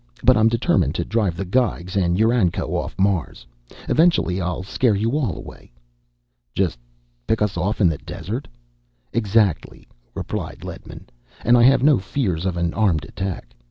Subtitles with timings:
[0.23, 3.45] But I'm determined to drive the Geigs and UranCo off Mars.
[3.87, 5.71] Eventually I'll scare you all away."
[6.55, 6.79] "Just
[7.27, 8.47] pick us off in the desert?"
[9.13, 11.05] "Exactly," replied Ledman.
[11.45, 13.53] "And I have no fears of an armed attack.